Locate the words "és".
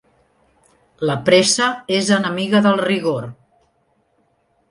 1.97-2.09